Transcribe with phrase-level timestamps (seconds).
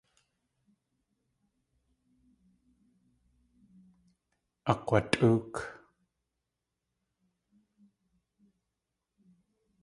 [4.71, 5.53] Akg̲watʼóok.